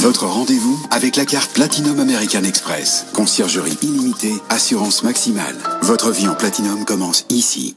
[0.00, 3.06] Votre rendez-vous avec la carte Platinum American Express.
[3.14, 5.56] Conciergerie illimitée, assurance maximale.
[5.82, 7.74] Votre vie en Platinum commence ici.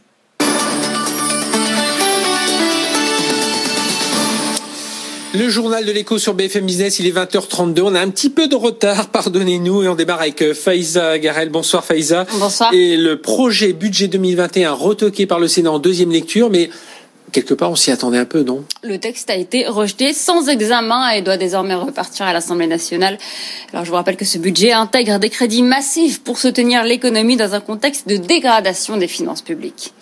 [5.33, 7.81] Le journal de l'écho sur BFM Business, il est 20h32.
[7.81, 11.49] On a un petit peu de retard, pardonnez-nous, et on démarre avec euh, Faiza Garel.
[11.49, 12.27] Bonsoir Faiza.
[12.37, 12.71] Bonsoir.
[12.71, 16.69] Et le projet budget 2021 retoqué par le Sénat en deuxième lecture, mais
[17.31, 18.63] quelque part on s'y attendait un peu, non?
[18.83, 23.17] Le texte a été rejeté sans examen et doit désormais repartir à l'Assemblée nationale.
[23.73, 27.53] Alors je vous rappelle que ce budget intègre des crédits massifs pour soutenir l'économie dans
[27.55, 29.93] un contexte de dégradation des finances publiques.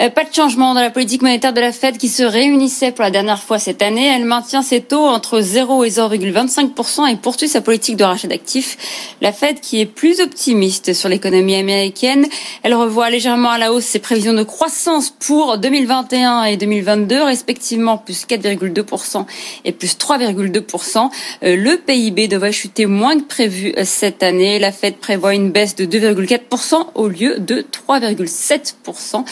[0.00, 3.02] Euh, pas de changement dans la politique monétaire de la Fed qui se réunissait pour
[3.02, 4.06] la dernière fois cette année.
[4.06, 8.78] Elle maintient ses taux entre 0 et 0,25% et poursuit sa politique de rachat d'actifs.
[9.20, 12.26] La Fed qui est plus optimiste sur l'économie américaine,
[12.62, 17.98] elle revoit légèrement à la hausse ses prévisions de croissance pour 2021 et 2022, respectivement
[17.98, 19.26] plus 4,2%
[19.66, 21.10] et plus 3,2%.
[21.42, 24.58] Euh, le PIB devrait chuter moins que prévu euh, cette année.
[24.58, 29.24] La Fed prévoit une baisse de 2,4% au lieu de 3,7%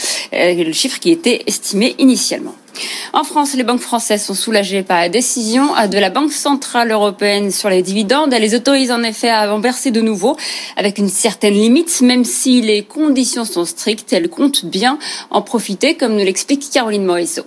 [0.64, 2.54] le chiffre qui était estimé initialement.
[3.12, 7.50] En France, les banques françaises sont soulagées par la décision de la Banque centrale européenne
[7.50, 8.32] sur les dividendes.
[8.32, 10.36] Elle les autorise en effet à en verser de nouveau
[10.76, 14.12] avec une certaine limite, même si les conditions sont strictes.
[14.12, 14.98] Elle compte bien
[15.30, 17.44] en profiter, comme nous l'explique Caroline Morisseau.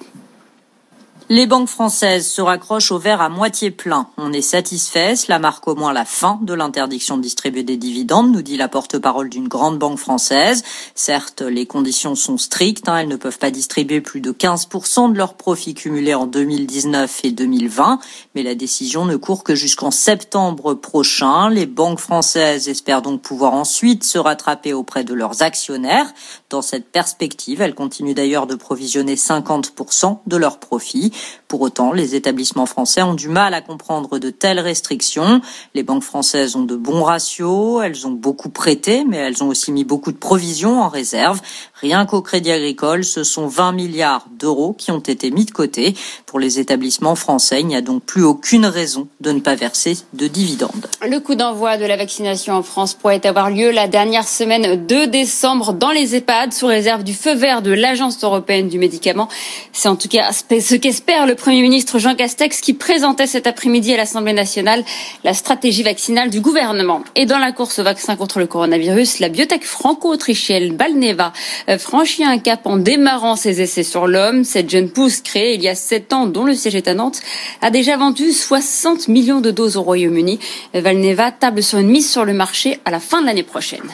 [1.33, 4.09] Les banques françaises se raccrochent au verre à moitié plein.
[4.17, 8.33] On est satisfait, cela marque au moins la fin de l'interdiction de distribuer des dividendes,
[8.33, 10.61] nous dit la porte-parole d'une grande banque française.
[10.93, 15.17] Certes, les conditions sont strictes, hein, elles ne peuvent pas distribuer plus de 15% de
[15.17, 18.02] leurs profits cumulés en 2019 et 2020,
[18.35, 21.49] mais la décision ne court que jusqu'en septembre prochain.
[21.49, 26.11] Les banques françaises espèrent donc pouvoir ensuite se rattraper auprès de leurs actionnaires.
[26.49, 31.13] Dans cette perspective, elles continuent d'ailleurs de provisionner 50% de leurs profits.
[31.47, 35.41] Pour autant, les établissements français ont du mal à comprendre de telles restrictions.
[35.73, 39.72] Les banques françaises ont de bons ratios, elles ont beaucoup prêté, mais elles ont aussi
[39.72, 41.42] mis beaucoup de provisions en réserve.
[41.81, 45.95] Rien qu'au Crédit Agricole, ce sont 20 milliards d'euros qui ont été mis de côté.
[46.27, 49.97] Pour les établissements français, il n'y a donc plus aucune raison de ne pas verser
[50.14, 50.87] de dividendes.
[51.08, 55.05] Le coup d'envoi de la vaccination en France pourrait avoir lieu la dernière semaine de
[55.05, 59.27] décembre dans les EHPAD sous réserve du feu vert de l'Agence européenne du médicament.
[59.73, 63.91] C'est en tout cas ce qu'espère le Premier ministre Jean Castex qui présentait cet après-midi
[63.95, 64.83] à l'Assemblée nationale
[65.23, 67.03] la stratégie vaccinale du gouvernement.
[67.15, 71.33] Et dans la course au vaccin contre le coronavirus, la biotech franco-autrichienne Balneva
[71.77, 74.43] franchit un cap en démarrant ses essais sur l'homme.
[74.43, 77.21] Cette jeune pousse créée il y a sept ans, dont le siège est à Nantes,
[77.61, 80.39] a déjà vendu 60 millions de doses au Royaume-Uni.
[80.73, 83.89] Valneva table sur une mise sur le marché à la fin de l'année prochaine.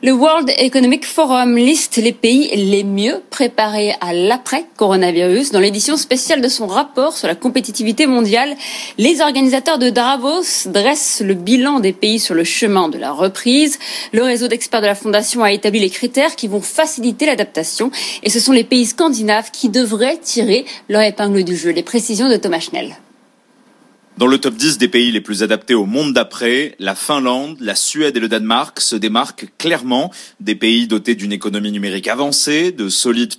[0.00, 5.50] Le World Economic Forum liste les pays les mieux préparés à l'après-coronavirus.
[5.50, 8.54] Dans l'édition spéciale de son rapport sur la compétitivité mondiale,
[8.96, 13.80] les organisateurs de Davos dressent le bilan des pays sur le chemin de la reprise.
[14.12, 17.90] Le réseau d'experts de la Fondation a établi les critères qui vont faciliter l'adaptation
[18.22, 21.70] et ce sont les pays scandinaves qui devraient tirer leur épingle du jeu.
[21.70, 22.94] Les précisions de Thomas Schnell.
[24.18, 27.76] Dans le top 10 des pays les plus adaptés au monde d'après, la Finlande, la
[27.76, 32.88] Suède et le Danemark se démarquent clairement des pays dotés d'une économie numérique avancée, de
[32.88, 33.34] solides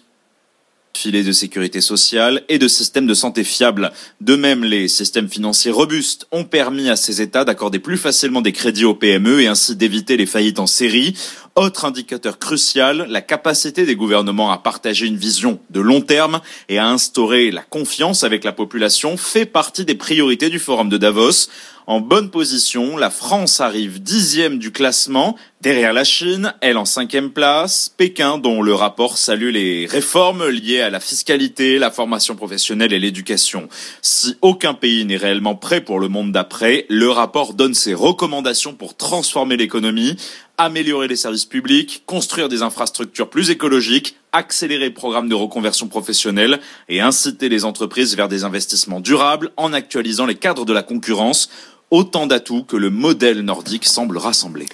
[0.98, 3.92] filets de sécurité sociale et de systèmes de santé fiables.
[4.22, 8.52] De même, les systèmes financiers robustes ont permis à ces États d'accorder plus facilement des
[8.52, 11.16] crédits aux PME et ainsi d'éviter les faillites en série.
[11.56, 16.78] Autre indicateur crucial, la capacité des gouvernements à partager une vision de long terme et
[16.78, 21.50] à instaurer la confiance avec la population fait partie des priorités du Forum de Davos.
[21.90, 27.32] En bonne position, la France arrive dixième du classement, derrière la Chine, elle en cinquième
[27.32, 32.94] place, Pékin dont le rapport salue les réformes liées à la fiscalité, la formation professionnelle
[32.94, 33.70] et l'éducation.
[34.04, 38.76] Si aucun pays n'est réellement prêt pour le monde d'après, le rapport donne ses recommandations
[38.76, 40.16] pour transformer l'économie
[40.60, 46.60] améliorer les services publics, construire des infrastructures plus écologiques, accélérer le programme de reconversion professionnelle
[46.90, 51.50] et inciter les entreprises vers des investissements durables en actualisant les cadres de la concurrence.
[51.92, 54.68] Autant d'atouts que le modèle nordique semble rassembler.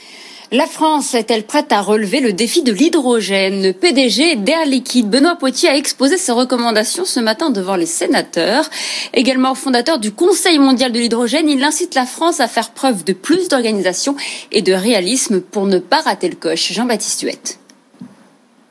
[0.51, 3.63] La France est-elle prête à relever le défi de l'hydrogène?
[3.63, 8.69] Le PDG d'Air Liquide, Benoît Poitier, a exposé ses recommandations ce matin devant les sénateurs.
[9.13, 13.13] Également fondateur du Conseil mondial de l'hydrogène, il incite la France à faire preuve de
[13.13, 14.15] plus d'organisation
[14.51, 16.73] et de réalisme pour ne pas rater le coche.
[16.73, 17.59] Jean-Baptiste Huette.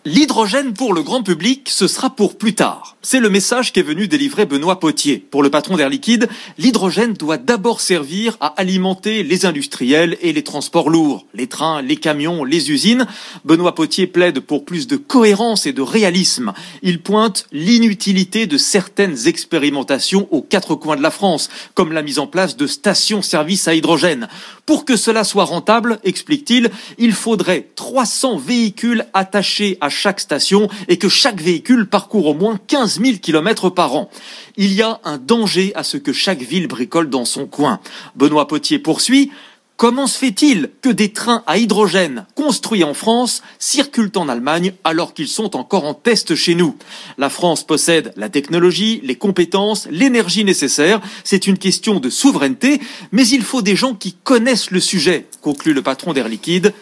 [0.06, 2.94] L'hydrogène pour le grand public, ce sera pour plus tard.
[3.00, 5.16] C'est le message qu'est venu délivrer Benoît Potier.
[5.16, 6.28] Pour le patron d'Air Liquide,
[6.58, 11.96] l'hydrogène doit d'abord servir à alimenter les industriels et les transports lourds, les trains, les
[11.96, 13.06] camions, les usines.
[13.46, 16.52] Benoît Potier plaide pour plus de cohérence et de réalisme.
[16.82, 22.18] Il pointe l'inutilité de certaines expérimentations aux quatre coins de la France, comme la mise
[22.18, 24.28] en place de stations-service à hydrogène.
[24.66, 30.98] Pour que cela soit rentable, explique-t-il, il faudrait 300 véhicules attachés à chaque station et
[30.98, 34.10] que chaque véhicule parcourt au moins 15 000 km par an.
[34.56, 37.80] Il y a un danger à ce que chaque ville bricole dans son coin.
[38.16, 39.30] Benoît Potier poursuit.
[39.76, 45.14] Comment se fait-il que des trains à hydrogène construits en France circulent en Allemagne alors
[45.14, 46.76] qu'ils sont encore en test chez nous?
[47.18, 51.00] La France possède la technologie, les compétences, l'énergie nécessaire.
[51.24, 52.80] C'est une question de souveraineté,
[53.10, 56.72] mais il faut des gens qui connaissent le sujet, conclut le patron d'Air Liquide,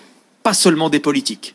[0.43, 1.55] pas seulement des politiques.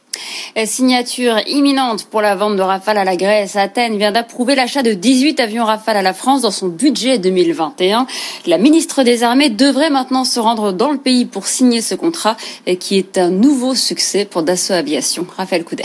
[0.65, 3.55] Signature imminente pour la vente de Rafale à la Grèce.
[3.55, 8.07] Athènes vient d'approuver l'achat de 18 avions Rafale à la France dans son budget 2021.
[8.47, 12.35] La ministre des Armées devrait maintenant se rendre dans le pays pour signer ce contrat
[12.79, 15.27] qui est un nouveau succès pour Dassault Aviation.
[15.37, 15.83] Raphaël Couder.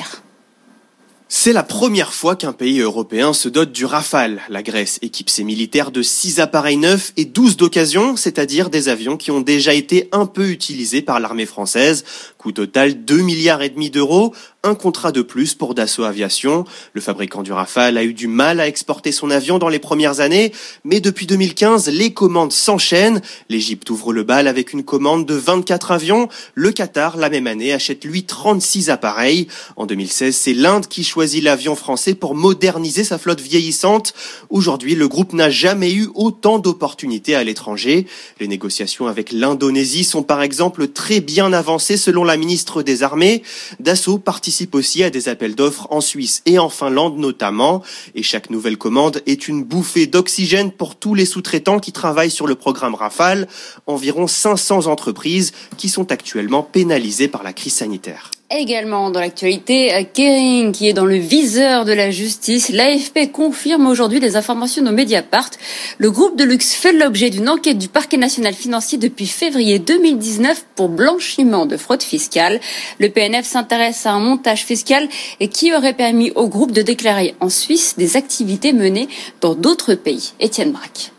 [1.34, 4.43] C'est la première fois qu'un pays européen se dote du Rafale.
[4.50, 9.17] La Grèce équipe ses militaires de 6 appareils neufs et 12 d'occasion, c'est-à-dire des avions
[9.17, 12.05] qui ont déjà été un peu utilisés par l'armée française.
[12.37, 14.34] Coût total 2 milliards et demi d'euros,
[14.64, 16.64] un contrat de plus pour Dassault Aviation.
[16.93, 20.20] Le fabricant du Rafale a eu du mal à exporter son avion dans les premières
[20.20, 20.53] années,
[20.85, 23.23] mais depuis 2015, les commandes s'enchaînent.
[23.49, 26.29] L'Égypte ouvre le bal avec une commande de 24 avions.
[26.55, 29.49] Le Qatar, la même année, achète lui 36 appareils.
[29.75, 34.15] En 2016, c'est l'Inde qui choisit l'avion français pour moderniser sa flotte vieillissante.
[34.49, 38.06] Aujourd'hui, le groupe n'a jamais eu autant d'opportunités à l'étranger.
[38.38, 43.43] Les négociations avec l'Indonésie sont par exemple très bien avancées selon la ministre des Armées.
[43.81, 47.82] Dassault participe participe aussi à des appels d'offres en Suisse et en Finlande notamment.
[48.14, 52.46] Et chaque nouvelle commande est une bouffée d'oxygène pour tous les sous-traitants qui travaillent sur
[52.46, 53.49] le programme Rafale.
[53.87, 58.31] Environ 500 entreprises qui sont actuellement pénalisées par la crise sanitaire.
[58.54, 62.69] Également dans l'actualité, Kering qui est dans le viseur de la justice.
[62.69, 65.49] L'AFP confirme aujourd'hui des informations aux Mediapart.
[65.96, 70.66] Le groupe de luxe fait l'objet d'une enquête du parquet national financier depuis février 2019
[70.75, 72.60] pour blanchiment de fraude fiscale.
[72.99, 75.08] Le PNF s'intéresse à un montage fiscal
[75.40, 79.08] et qui aurait permis au groupe de déclarer en Suisse des activités menées
[79.40, 80.34] dans d'autres pays.
[80.40, 81.12] Étienne Braque.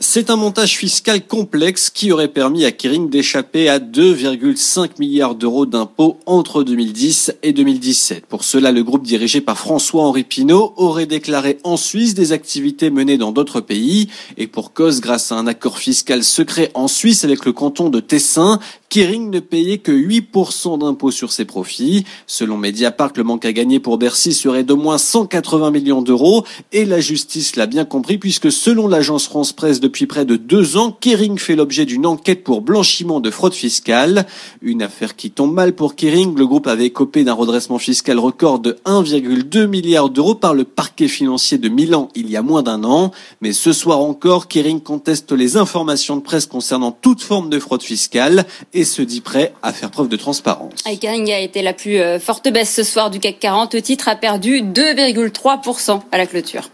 [0.00, 5.66] C'est un montage fiscal complexe qui aurait permis à Kering d'échapper à 2,5 milliards d'euros
[5.66, 8.26] d'impôts entre 2010 et 2017.
[8.26, 13.18] Pour cela, le groupe dirigé par François-Henri Pinault aurait déclaré en Suisse des activités menées
[13.18, 17.44] dans d'autres pays et pour cause grâce à un accord fiscal secret en Suisse avec
[17.44, 18.60] le canton de Tessin,
[18.90, 22.04] Kering ne payait que 8% d'impôts sur ses profits.
[22.26, 26.84] Selon Mediapart, le manque à gagner pour Bercy serait d'au moins 180 millions d'euros et
[26.84, 30.92] la justice l'a bien compris puisque selon l'agence France Presse depuis près de deux ans,
[30.92, 34.26] Kering fait l'objet d'une enquête pour blanchiment de fraude fiscale.
[34.60, 36.36] Une affaire qui tombe mal pour Kering.
[36.36, 41.08] Le groupe avait copé d'un redressement fiscal record de 1,2 milliard d'euros par le parquet
[41.08, 43.12] financier de Milan il y a moins d'un an.
[43.40, 47.82] Mais ce soir encore, Kering conteste les informations de presse concernant toute forme de fraude
[47.82, 48.44] fiscale
[48.74, 50.74] et se dit prêt à faire preuve de transparence.
[51.00, 53.72] Kering a été la plus euh, forte baisse ce soir du CAC 40.
[53.72, 56.68] Le titre a perdu 2,3% à la clôture.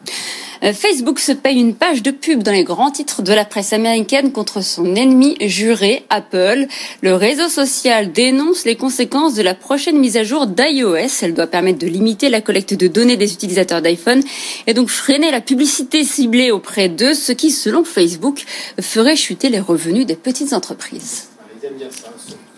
[0.64, 3.72] Euh, Facebook se paye une page de pub dans les grands titres de la presse
[3.72, 6.66] américaine contre son ennemi juré, Apple.
[7.02, 11.22] Le réseau social dénonce les conséquences de la prochaine mise à jour d'iOS.
[11.22, 14.22] Elle doit permettre de limiter la collecte de données des utilisateurs d'iPhone
[14.66, 18.44] et donc freiner la publicité ciblée auprès d'eux, ce qui, selon Facebook,
[18.80, 21.28] ferait chuter les revenus des petites entreprises.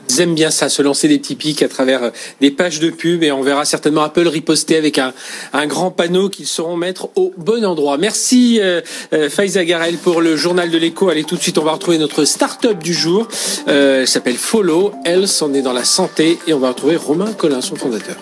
[0.08, 2.10] Ils aiment bien ça, se lancer des petits pics à travers euh,
[2.40, 5.12] des pages de pub et on verra certainement Apple riposter avec un,
[5.52, 7.98] un grand panneau qu'ils sauront mettre au bon endroit.
[7.98, 8.80] Merci euh,
[9.12, 11.08] euh, Faiza Garel pour le journal de l'écho.
[11.08, 13.28] Allez tout de suite, on va retrouver notre start-up du jour.
[13.68, 14.92] Euh, elle s'appelle Follow.
[15.04, 18.16] Else, on est dans la santé et on va retrouver Romain Collin, son fondateur.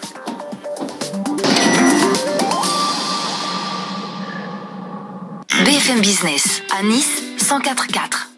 [5.64, 8.29] BFM Business à Nice 104.4.